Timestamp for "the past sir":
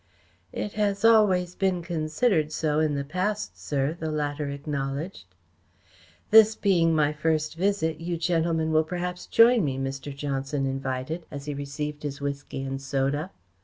2.95-3.93